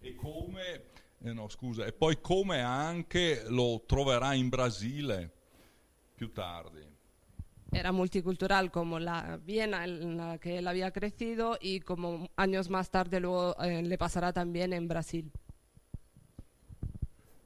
e 0.00 0.14
come 0.14 0.88
eh 1.22 1.34
no, 1.34 1.48
scusa, 1.48 1.84
e 1.84 1.92
poi 1.92 2.18
come 2.20 2.62
anche 2.62 3.44
lo 3.48 3.82
troverà 3.86 4.32
in 4.32 4.48
Brasile 4.48 5.30
più 6.14 6.32
tardi. 6.32 6.80
Era 7.72 7.92
multicultural 7.92 8.70
como 8.70 8.98
la 8.98 9.38
Viena 9.42 9.84
en 9.84 10.16
la 10.16 10.38
que 10.38 10.58
él 10.58 10.66
había 10.66 10.90
crecido 10.90 11.56
y 11.60 11.80
como 11.80 12.30
años 12.36 12.68
más 12.68 12.90
tarde 12.90 13.20
luego 13.20 13.54
eh, 13.62 13.82
le 13.82 13.98
pasará 13.98 14.32
también 14.32 14.72
en 14.72 14.88
Brasil. 14.88 15.30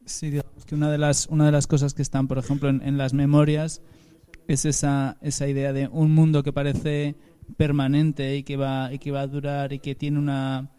Sí, 0.07 0.31
digamos 0.31 0.65
que 0.65 0.77
una 0.77 0.91
de 0.91 0.99
las, 0.99 1.27
una 1.27 1.45
de 1.47 1.53
las 1.53 1.67
cosas 1.67 1.95
que 1.95 2.03
están, 2.03 2.29
por 2.29 2.39
ejemplo, 2.39 2.69
en, 2.69 2.81
en 2.83 2.97
las 2.97 3.13
memorias 3.13 3.83
es 4.47 4.65
esa, 4.65 5.19
esa 5.21 5.49
idea 5.49 5.73
de 5.73 5.89
un 5.89 6.15
mundo 6.15 6.43
que 6.43 6.53
parece 6.53 7.17
permanente 7.57 8.37
y 8.37 8.45
que 8.45 8.57
va, 8.57 8.93
y 8.93 8.99
que 8.99 9.11
va 9.11 9.23
a 9.23 9.27
durar 9.27 9.73
y 9.73 9.81
que 9.81 9.95
tiene 9.95 10.19
una, 10.19 10.71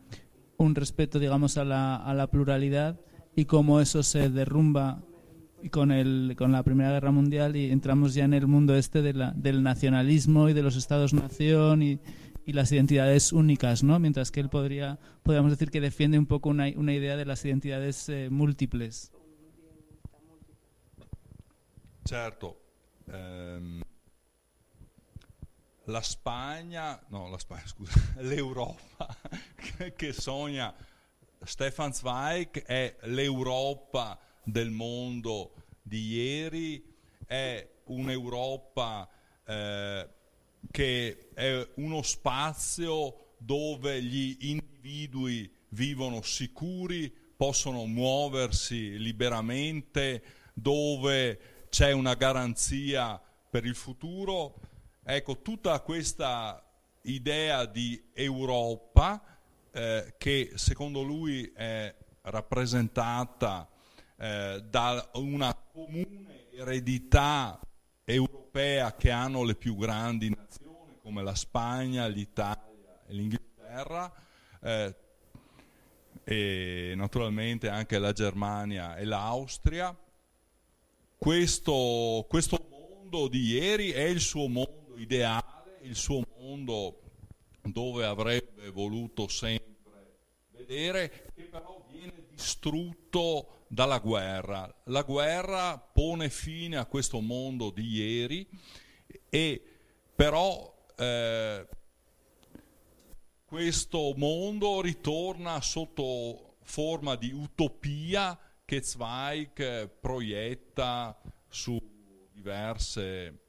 un 0.58 0.76
respeto, 0.76 1.20
digamos, 1.20 1.58
a 1.58 1.66
la, 1.66 1.96
a 1.96 2.14
la 2.14 2.28
pluralidad 2.28 3.00
y 3.36 3.46
cómo 3.46 3.82
eso 3.82 4.04
se 4.04 4.30
derrumba 4.30 5.04
con, 5.72 5.92
el, 5.92 6.36
con 6.38 6.52
la 6.52 6.64
Primera 6.64 6.92
Guerra 6.92 7.12
Mundial 7.12 7.56
y 7.56 7.72
entramos 7.72 8.14
ya 8.14 8.26
en 8.26 8.34
el 8.34 8.48
mundo 8.48 8.76
este 8.76 9.02
de 9.02 9.14
la, 9.14 9.32
del 9.32 9.64
nacionalismo 9.64 10.50
y 10.50 10.54
de 10.54 10.64
los 10.64 10.76
estados-nación 10.76 11.82
y, 11.84 12.00
y 12.46 12.54
las 12.54 12.72
identidades 12.72 13.34
únicas, 13.34 13.84
¿no? 13.84 14.00
Mientras 14.00 14.32
que 14.32 14.40
él 14.40 14.50
podría, 14.50 15.00
podríamos 15.24 15.52
decir 15.52 15.72
que 15.72 15.82
defiende 15.82 16.20
un 16.20 16.28
poco 16.28 16.50
una, 16.50 16.68
una 16.76 16.94
idea 16.94 17.18
de 17.18 17.26
las 17.26 17.44
identidades 17.44 18.08
eh, 18.10 18.30
múltiples. 18.30 19.12
Certo, 22.08 22.62
ehm, 23.08 23.82
la 25.86 26.02
Spagna, 26.02 27.04
no, 27.10 27.30
la 27.30 27.38
Spagna, 27.38 27.66
scusa, 27.68 28.00
l'Europa 28.18 29.16
che, 29.96 30.14
sogna 30.14 30.74
Stefan 31.44 31.94
Zweig 31.94 32.64
è 32.64 32.96
l'Europa 33.04 34.20
del 34.44 34.72
mondo 34.72 35.54
di 35.82 36.14
ieri, 36.14 36.96
è 37.26 37.68
un'Europa 37.86 39.08
eh, 39.46 40.10
che 40.72 41.30
è 41.34 41.68
uno 41.76 42.02
spazio 42.02 43.36
dove 43.38 44.02
gli 44.02 44.38
individui 44.42 45.52
vivono 45.70 46.22
sicuri, 46.22 47.14
possono 47.36 47.86
muoversi 47.86 48.98
liberamente, 48.98 50.24
dove 50.54 51.68
c'è 51.70 51.92
una 51.92 52.16
garanzia 52.16 53.22
per 53.50 53.66
il 53.66 53.76
futuro. 53.76 54.56
Ecco, 55.08 55.44
tutta 55.44 55.80
questa 55.82 56.68
idea 57.04 57.66
di 57.66 58.10
Europa 58.12 59.24
eh, 59.70 60.16
che 60.18 60.54
secondo 60.56 61.04
lui 61.04 61.52
è 61.54 61.94
rappresentata 62.22 63.70
eh, 64.18 64.64
da 64.68 65.08
una 65.14 65.54
comune 65.54 66.50
eredità 66.50 67.60
europea 68.04 68.96
che 68.96 69.12
hanno 69.12 69.44
le 69.44 69.54
più 69.54 69.78
grandi 69.78 70.32
nazioni 70.32 70.98
come 71.04 71.22
la 71.22 71.36
Spagna, 71.36 72.08
l'Italia 72.08 73.04
e 73.06 73.14
l'Inghilterra 73.14 74.12
eh, 74.60 74.96
e 76.24 76.94
naturalmente 76.96 77.70
anche 77.70 78.00
la 78.00 78.12
Germania 78.12 78.96
e 78.96 79.06
l'Austria. 79.06 79.96
Questo, 81.16 82.26
questo 82.28 82.58
mondo 82.68 83.28
di 83.28 83.52
ieri 83.52 83.92
è 83.92 84.02
il 84.02 84.20
suo 84.20 84.48
mondo 84.48 84.85
ideale, 84.98 85.80
il 85.82 85.96
suo 85.96 86.22
mondo 86.38 87.02
dove 87.62 88.06
avrebbe 88.06 88.70
voluto 88.70 89.28
sempre 89.28 89.74
vedere, 90.52 91.32
che 91.34 91.44
però 91.44 91.84
viene 91.90 92.26
distrutto 92.30 93.66
dalla 93.68 94.00
guerra. 94.00 94.74
La 94.86 95.04
guerra 95.04 95.78
pone 95.78 96.30
fine 96.30 96.78
a 96.78 96.86
questo 96.86 97.20
mondo 97.20 97.70
di 97.70 97.88
ieri 97.88 98.48
e 99.30 99.62
però 100.16 100.74
eh, 100.98 101.68
questo 103.46 104.14
mondo 104.16 104.82
ritorna 104.82 105.62
sotto 105.62 106.58
forma 106.64 107.16
di 107.16 107.32
utopia 107.32 108.38
che 108.66 108.82
Zweig 108.82 109.60
eh, 109.60 109.88
proietta 109.88 111.20
su 111.48 111.80
diverse 112.32 113.45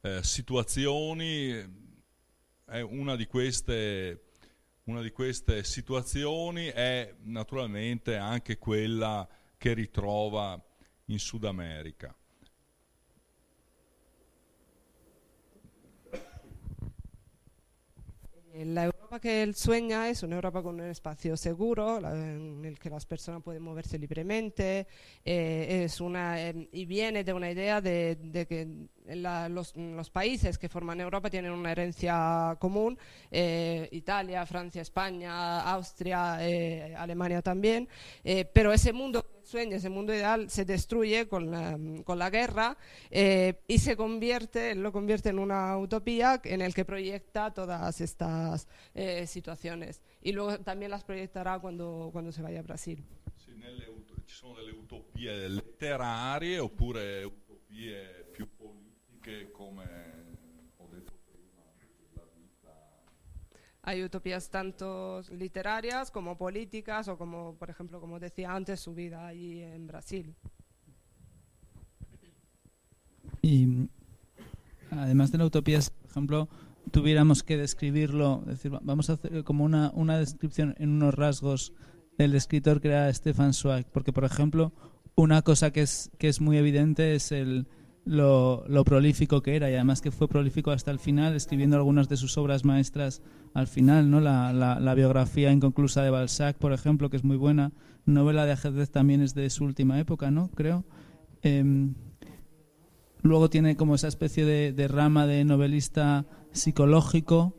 eh, 0.00 0.22
situazioni. 0.22 1.76
È 2.64 2.80
una 2.80 3.16
di 3.16 3.26
queste 3.26 4.22
una 4.88 5.02
di 5.02 5.10
queste 5.10 5.64
situazioni 5.64 6.68
è 6.68 7.14
naturalmente 7.24 8.16
anche 8.16 8.56
quella 8.56 9.28
che 9.58 9.74
ritrova 9.74 10.58
in 11.06 11.18
Sud 11.18 11.44
America. 11.44 12.16
La 18.64 18.86
Europa 18.86 19.20
que 19.20 19.42
él 19.44 19.54
sueña 19.54 20.08
es 20.08 20.24
una 20.24 20.34
Europa 20.34 20.62
con 20.62 20.80
un 20.80 20.86
espacio 20.86 21.36
seguro, 21.36 21.98
en 21.98 22.64
el 22.64 22.76
que 22.78 22.90
las 22.90 23.06
personas 23.06 23.40
pueden 23.42 23.62
moverse 23.62 23.98
libremente, 23.98 24.88
eh, 25.24 25.82
es 25.84 26.00
una, 26.00 26.42
eh, 26.42 26.68
y 26.72 26.84
viene 26.84 27.22
de 27.22 27.32
una 27.32 27.50
idea 27.50 27.80
de, 27.80 28.18
que 28.48 28.68
los, 29.16 30.10
países 30.10 30.58
que 30.58 30.68
forman 30.68 31.00
Europa 31.00 31.30
tienen 31.30 31.52
una 31.52 31.70
herencia 31.70 32.56
común, 32.58 32.98
eh, 33.30 33.88
Italia, 33.92 34.44
Francia, 34.44 34.82
España, 34.82 35.60
Austria, 35.60 36.38
eh, 36.40 36.96
Alemania 36.96 37.42
también, 37.42 37.88
pero 38.52 38.72
ese 38.72 38.92
mundo 38.92 39.24
sueña, 39.48 39.76
ese 39.76 39.88
mundo 39.88 40.14
ideal, 40.14 40.50
se 40.50 40.64
destruye 40.64 41.26
con 41.26 41.50
la, 41.50 41.78
con 42.04 42.18
la 42.18 42.30
guerra 42.30 42.76
eh, 43.10 43.60
y 43.66 43.78
se 43.78 43.96
convierte, 43.96 44.74
lo 44.74 44.92
convierte 44.92 45.30
en 45.30 45.38
una 45.38 45.76
utopía 45.78 46.40
en 46.44 46.60
el 46.60 46.74
que 46.74 46.84
proyecta 46.84 47.52
todas 47.52 48.00
estas 48.00 48.68
eh, 48.94 49.26
situaciones 49.26 50.02
y 50.20 50.32
luego 50.32 50.58
también 50.58 50.90
las 50.90 51.04
proyectará 51.04 51.58
cuando, 51.58 52.10
cuando 52.12 52.30
se 52.30 52.42
vaya 52.42 52.60
a 52.60 52.62
Brasil. 52.62 53.02
Sì, 53.36 53.54
nelle 53.56 53.86
ci 54.28 54.34
sono 54.34 54.54
delle 54.54 54.72
utopie 54.72 55.48
letterarie 55.48 56.58
oppure 56.58 57.24
utopie 57.24 58.28
più 58.30 58.46
politiche 58.54 59.50
come 59.50 60.07
Hay 63.88 64.04
utopías 64.04 64.50
tanto 64.50 65.22
literarias 65.30 66.10
como 66.10 66.36
políticas 66.36 67.08
o 67.08 67.16
como, 67.16 67.54
por 67.54 67.70
ejemplo, 67.70 68.02
como 68.02 68.20
decía 68.20 68.52
antes, 68.54 68.80
su 68.80 68.92
vida 68.94 69.26
allí 69.26 69.62
en 69.62 69.86
Brasil. 69.86 70.34
Y 73.40 73.88
además 74.90 75.32
de 75.32 75.38
la 75.38 75.46
utopía, 75.46 75.78
por 76.02 76.10
ejemplo, 76.10 76.48
tuviéramos 76.90 77.42
que 77.42 77.56
describirlo, 77.56 78.40
es 78.42 78.56
decir, 78.56 78.74
va- 78.74 78.80
vamos 78.82 79.08
a 79.08 79.14
hacer 79.14 79.42
como 79.44 79.64
una, 79.64 79.90
una 79.94 80.18
descripción 80.18 80.74
en 80.78 80.90
unos 80.90 81.14
rasgos 81.14 81.72
del 82.18 82.34
escritor 82.34 82.82
que 82.82 82.88
era 82.88 83.10
Stefan 83.14 83.54
Zweig, 83.54 83.86
porque 83.90 84.12
por 84.12 84.24
ejemplo, 84.24 84.70
una 85.14 85.40
cosa 85.40 85.70
que 85.70 85.80
es, 85.80 86.10
que 86.18 86.28
es 86.28 86.42
muy 86.42 86.58
evidente 86.58 87.14
es 87.14 87.32
el, 87.32 87.68
lo, 88.08 88.84
prolífico 88.84 89.42
que 89.42 89.54
era 89.54 89.70
y 89.70 89.74
además 89.74 90.00
que 90.00 90.10
fue 90.10 90.28
prolífico 90.28 90.70
hasta 90.70 90.90
el 90.90 90.98
final, 90.98 91.34
escribiendo 91.34 91.76
algunas 91.76 92.08
de 92.08 92.16
sus 92.16 92.38
obras 92.38 92.64
maestras 92.64 93.22
al 93.54 93.66
final, 93.66 94.10
¿no? 94.10 94.20
La, 94.20 94.52
la, 94.52 94.94
biografía 94.94 95.52
inconclusa 95.52 96.02
de 96.02 96.10
Balzac, 96.10 96.56
por 96.56 96.72
ejemplo, 96.72 97.10
que 97.10 97.18
es 97.18 97.24
muy 97.24 97.36
buena, 97.36 97.72
novela 98.06 98.46
de 98.46 98.52
ajedrez 98.52 98.90
también 98.90 99.20
es 99.20 99.34
de 99.34 99.50
su 99.50 99.64
última 99.64 100.00
época, 100.00 100.30
¿no? 100.30 100.50
Creo. 100.50 100.84
Eh, 101.42 101.92
luego 103.22 103.50
tiene 103.50 103.76
como 103.76 103.94
esa 103.94 104.08
especie 104.08 104.44
de, 104.44 104.88
rama 104.88 105.26
de 105.26 105.44
novelista 105.44 106.24
psicológico 106.52 107.56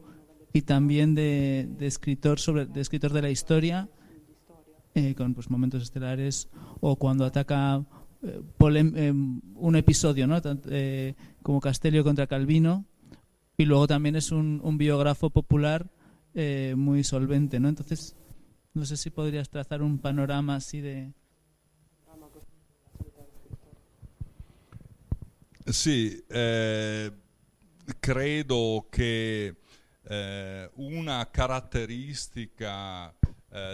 y 0.52 0.64
también 0.64 1.14
de, 1.14 1.70
de 1.78 1.86
escritor 1.86 2.40
sobre 2.40 2.66
de 2.66 2.82
escritor 2.82 3.14
de 3.14 3.22
la 3.22 3.30
historia 3.30 3.88
eh, 4.96 5.14
con 5.14 5.36
pues 5.36 5.52
momentos 5.52 5.84
estelares 5.84 6.50
o 6.82 6.96
cuando 6.96 7.24
ataca 7.24 7.86
un 8.22 9.76
episodio, 9.76 10.28
¿no? 10.28 10.42
Eh, 10.70 11.16
como 11.42 11.60
Castellio 11.60 12.04
contra 12.04 12.28
Calvino, 12.28 12.86
y 13.60 13.66
luego 13.66 13.88
también 13.88 14.16
es 14.16 14.32
un, 14.32 14.78
biógrafo 14.78 15.30
popular 15.30 15.90
eh, 16.34 16.76
muy 16.78 17.04
solvente, 17.04 17.60
¿no? 17.60 17.68
Entonces, 17.68 18.16
no 18.74 18.86
sé 18.86 18.96
si 18.96 19.10
podrías 19.10 19.50
trazar 19.50 19.82
un 19.82 20.00
panorama 20.00 20.56
así 20.56 20.80
de... 20.80 21.12
Sì, 25.66 26.24
eh, 26.30 27.12
credo 28.00 28.88
eh, 28.94 30.70
una 30.76 31.30
caratteristica 31.30 33.14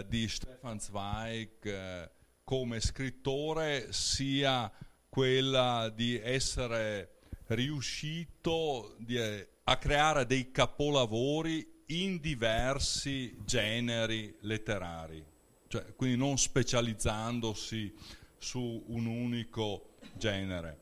di 0.09 0.27
Stefan 0.27 0.79
Zweig 0.79 2.11
come 2.45 2.79
scrittore 2.79 3.91
sia 3.91 4.71
quella 5.09 5.91
di 5.93 6.15
essere 6.15 7.17
riuscito 7.47 8.95
di, 8.99 9.17
a 9.17 9.77
creare 9.77 10.27
dei 10.27 10.51
capolavori 10.51 11.83
in 11.87 12.19
diversi 12.19 13.35
generi 13.43 14.35
letterari, 14.41 15.23
cioè, 15.67 15.95
quindi 15.95 16.17
non 16.17 16.37
specializzandosi 16.37 17.93
su 18.37 18.83
un 18.87 19.05
unico 19.07 19.95
genere. 20.13 20.81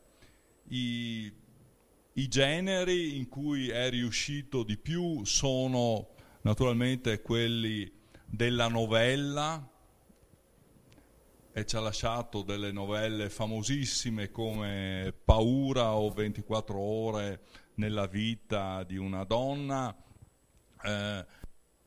I, 0.68 1.32
I 2.12 2.28
generi 2.28 3.16
in 3.16 3.28
cui 3.28 3.70
è 3.70 3.88
riuscito 3.88 4.62
di 4.62 4.76
più 4.76 5.24
sono 5.24 6.08
naturalmente 6.42 7.22
quelli 7.22 7.90
della 8.26 8.68
novella, 8.68 9.70
e 11.56 11.64
ci 11.64 11.76
ha 11.76 11.80
lasciato 11.80 12.42
delle 12.42 12.72
novelle 12.72 13.30
famosissime 13.30 14.32
come 14.32 15.14
Paura 15.24 15.94
o 15.94 16.10
24 16.10 16.76
ore 16.76 17.42
nella 17.74 18.08
vita 18.08 18.82
di 18.82 18.96
una 18.96 19.22
donna. 19.22 19.96
Eh, 20.82 21.26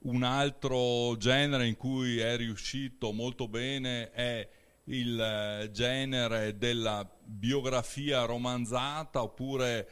un 0.04 0.24
altro 0.24 1.18
genere 1.18 1.68
in 1.68 1.76
cui 1.76 2.18
è 2.18 2.38
riuscito 2.38 3.12
molto 3.12 3.50
bene 3.50 4.10
è 4.12 4.48
il 4.86 5.70
genere 5.74 6.58
della 6.58 7.06
biografia 7.26 8.24
romanzata 8.24 9.22
oppure 9.22 9.90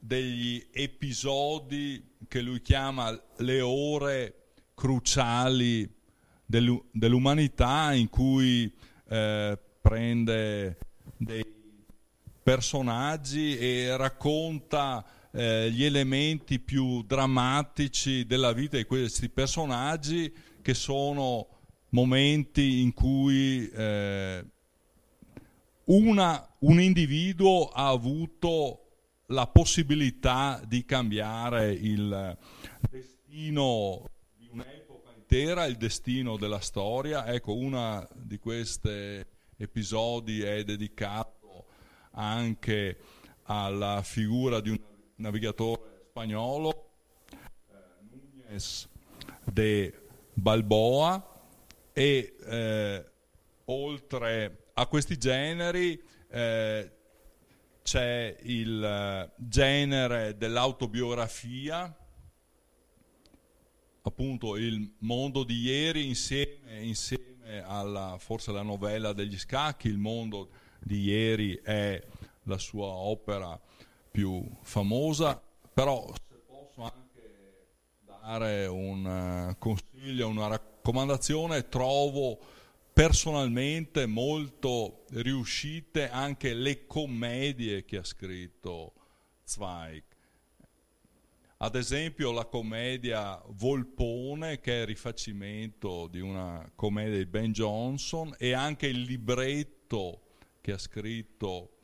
degli 0.00 0.70
episodi 0.72 2.16
che 2.26 2.40
lui 2.40 2.60
chiama 2.60 3.16
le 3.36 3.60
ore 3.60 4.54
cruciali 4.74 5.88
dell'umanità 6.44 7.92
in 7.92 8.08
cui 8.08 8.74
eh, 9.14 9.58
prende 9.80 10.76
dei 11.16 11.44
personaggi 12.42 13.56
e 13.56 13.96
racconta 13.96 15.04
eh, 15.30 15.70
gli 15.70 15.84
elementi 15.84 16.58
più 16.58 17.02
drammatici 17.04 18.26
della 18.26 18.52
vita 18.52 18.76
di 18.76 18.84
questi 18.84 19.28
personaggi 19.28 20.32
che 20.60 20.74
sono 20.74 21.46
momenti 21.90 22.80
in 22.80 22.92
cui 22.92 23.68
eh, 23.68 24.44
una, 25.84 26.48
un 26.60 26.80
individuo 26.80 27.68
ha 27.68 27.88
avuto 27.88 28.80
la 29.26 29.46
possibilità 29.46 30.60
di 30.66 30.84
cambiare 30.84 31.72
il 31.72 32.36
destino 32.90 34.08
intera 35.34 35.64
il 35.64 35.76
destino 35.76 36.36
della 36.36 36.60
storia. 36.60 37.26
Ecco, 37.26 37.56
uno 37.56 38.08
di 38.14 38.38
questi 38.38 39.20
episodi 39.56 40.42
è 40.42 40.62
dedicato 40.62 41.64
anche 42.12 42.98
alla 43.42 44.00
figura 44.04 44.60
di 44.60 44.70
un 44.70 44.78
navigatore 45.16 46.04
spagnolo, 46.10 46.90
eh, 47.32 47.76
Núñez 48.12 48.86
de 49.42 50.02
Balboa, 50.34 51.42
e 51.92 52.36
eh, 52.40 53.04
oltre 53.64 54.66
a 54.74 54.86
questi 54.86 55.18
generi 55.18 56.00
eh, 56.28 56.92
c'è 57.82 58.36
il 58.42 58.84
eh, 58.84 59.32
genere 59.36 60.36
dell'autobiografia, 60.36 61.92
appunto 64.06 64.56
il 64.56 64.96
mondo 64.98 65.44
di 65.44 65.60
ieri 65.60 66.06
insieme, 66.06 66.82
insieme 66.82 67.62
alla 67.64 68.16
forse 68.18 68.52
la 68.52 68.62
novella 68.62 69.12
degli 69.12 69.38
scacchi, 69.38 69.88
il 69.88 69.98
mondo 69.98 70.50
di 70.78 71.04
ieri 71.04 71.54
è 71.62 72.02
la 72.44 72.58
sua 72.58 72.86
opera 72.86 73.58
più 74.10 74.46
famosa, 74.60 75.42
però 75.72 76.06
se 76.12 76.36
posso 76.46 76.82
anche 76.82 77.66
dare 78.04 78.66
un 78.66 79.48
uh, 79.50 79.58
consiglio, 79.58 80.28
una 80.28 80.48
raccomandazione, 80.48 81.68
trovo 81.68 82.38
personalmente 82.92 84.04
molto 84.06 85.04
riuscite 85.12 86.10
anche 86.10 86.52
le 86.52 86.86
commedie 86.86 87.84
che 87.84 87.96
ha 87.96 88.04
scritto 88.04 88.92
Zweig 89.42 90.13
ad 91.58 91.76
esempio 91.76 92.32
la 92.32 92.46
commedia 92.46 93.40
Volpone, 93.46 94.60
che 94.60 94.78
è 94.78 94.80
il 94.80 94.86
rifacimento 94.86 96.08
di 96.08 96.20
una 96.20 96.70
commedia 96.74 97.18
di 97.18 97.26
Ben 97.26 97.52
Johnson, 97.52 98.34
e 98.38 98.52
anche 98.52 98.86
il 98.86 99.02
libretto 99.02 100.22
che 100.60 100.72
ha 100.72 100.78
scritto, 100.78 101.78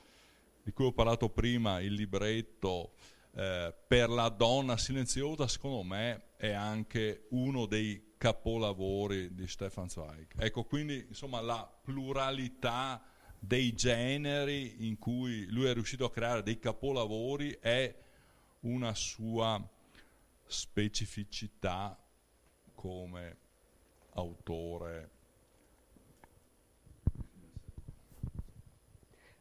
di 0.63 0.73
cui 0.73 0.87
ho 0.87 0.93
parlato 0.93 1.29
prima, 1.29 1.81
il 1.81 1.95
libretto 1.95 2.95
eh, 3.35 3.75
per 3.87 4.09
la 4.09 4.29
donna 4.29 4.77
silenziosa, 4.77 5.47
secondo 5.47 5.83
me 5.83 6.31
è 6.37 6.51
anche 6.51 7.27
uno 7.31 7.67
dei 7.67 8.15
capolavori 8.19 9.35
di 9.35 9.47
Stefan 9.47 9.89
Zweig. 9.89 10.33
Ecco, 10.37 10.65
quindi 10.65 11.07
insomma 11.09 11.41
la 11.41 11.71
pluralità 11.83 13.03
dei 13.39 13.73
generi 13.73 14.87
in 14.87 14.99
cui 14.99 15.47
lui 15.47 15.67
è 15.67 15.73
riuscito 15.73 16.05
a 16.05 16.11
creare 16.11 16.43
dei 16.43 16.59
capolavori 16.59 17.57
è 17.61 17.95
una 18.61 18.95
sua 18.95 19.63
specificità 20.47 21.97
come 22.75 23.37
autore. 24.15 25.11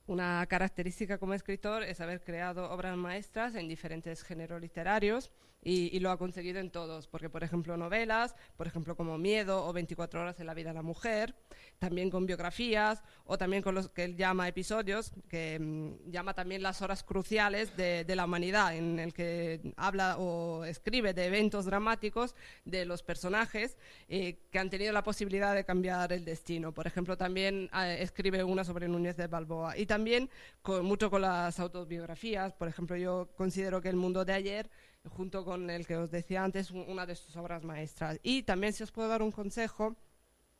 Una 0.10 0.44
característica 0.48 1.20
como 1.20 1.36
escritor 1.36 1.84
es 1.84 2.02
haber 2.02 2.24
creado 2.24 2.72
obras 2.72 2.98
maestras 2.98 3.54
en 3.54 3.68
diferentes 3.68 4.24
géneros 4.24 4.60
literarios 4.60 5.30
y, 5.62 6.00
lo 6.00 6.12
ha 6.12 6.18
conseguido 6.18 6.60
en 6.60 6.72
todos, 6.72 7.08
porque 7.08 7.30
por 7.30 7.44
ejemplo 7.44 7.76
novelas, 7.76 8.36
por 8.56 8.68
ejemplo 8.68 8.96
como 8.96 9.18
Miedo 9.18 9.66
o 9.66 9.74
24 9.74 10.22
horas 10.22 10.40
en 10.40 10.46
la 10.46 10.54
vida 10.54 10.70
de 10.70 10.76
la 10.76 10.82
mujer, 10.82 11.36
también 11.80 12.10
con 12.10 12.26
biografías 12.26 13.04
o 13.26 13.38
también 13.38 13.62
con 13.62 13.76
los 13.76 13.90
que 13.90 14.06
él 14.06 14.16
llama 14.16 14.48
episodios, 14.48 15.12
que 15.28 15.60
mmm, 15.60 16.10
llama 16.10 16.34
también 16.34 16.64
las 16.64 16.82
horas 16.82 17.04
cruciales 17.04 17.76
de, 17.76 18.06
de, 18.06 18.16
la 18.16 18.26
humanidad, 18.26 18.76
en 18.76 19.00
el 19.00 19.14
que 19.14 19.74
habla 19.76 20.18
o 20.18 20.64
escribe 20.64 21.14
de 21.14 21.26
eventos 21.26 21.66
dramáticos 21.66 22.36
de 22.64 22.86
los 22.86 23.04
personajes 23.04 23.78
eh, 24.08 24.40
que 24.52 24.60
han 24.60 24.70
tenido 24.70 24.94
la 24.94 25.04
posibilidad 25.04 25.54
de 25.54 25.66
cambiar 25.66 26.14
el 26.14 26.24
destino. 26.24 26.74
Por 26.74 26.88
ejemplo, 26.88 27.18
también 27.18 27.70
eh, 27.76 27.98
escribe 28.00 28.44
una 28.44 28.64
sobre 28.64 28.88
Núñez 28.88 29.18
de 29.18 29.28
Balboa 29.28 29.78
y 29.78 29.86
también 30.00 30.30
con, 30.62 30.86
mucho 30.86 31.10
con 31.10 31.22
las 31.22 31.60
autobiografías. 31.60 32.54
Por 32.54 32.70
ejemplo, 32.70 32.96
yo 32.96 33.28
considero 33.36 33.82
que 33.82 33.90
El 33.90 33.98
mundo 33.98 34.24
de 34.24 34.32
ayer 34.32 34.70
junto 35.10 35.44
con 35.44 35.70
el 35.70 35.86
que 35.86 35.98
os 35.98 36.10
decía 36.10 36.44
antes, 36.44 36.72
una 36.72 37.06
de 37.06 37.16
sus 37.16 37.36
obras 37.36 37.64
maestras. 37.64 38.18
Y 38.24 38.44
también, 38.44 38.72
si 38.74 38.84
os 38.84 38.92
puedo 38.92 39.10
dar 39.10 39.22
un 39.22 39.32
consejo, 39.32 39.96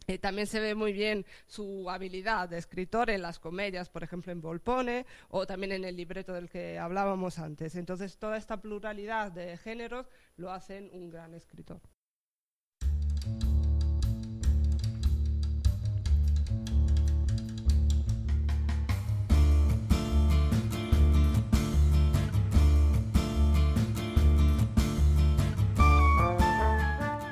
eh, 0.08 0.18
también 0.18 0.48
se 0.48 0.60
ve 0.60 0.76
muy 0.76 0.92
bien 0.92 1.26
su 1.46 1.90
habilidad 1.90 2.50
de 2.50 2.58
escritor 2.58 3.10
en 3.10 3.22
las 3.22 3.40
comedias, 3.40 3.90
por 3.90 4.04
ejemplo 4.04 4.32
en 4.32 4.42
Volpone, 4.42 5.06
o 5.30 5.46
también 5.46 5.72
en 5.72 5.86
el 5.86 5.96
libreto 5.96 6.34
del 6.34 6.50
que 6.50 6.78
hablábamos 6.78 7.40
antes. 7.40 7.76
Entonces, 7.76 8.18
toda 8.18 8.36
esta 8.36 8.58
pluralidad 8.62 9.32
de 9.32 9.58
géneros 9.58 10.08
lo 10.36 10.52
hacen 10.52 10.90
un 10.92 11.10
gran 11.10 11.34
escritor. 11.34 11.82